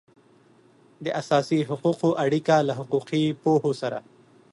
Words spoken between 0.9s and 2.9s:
د اساسي حقوقو اړیکه له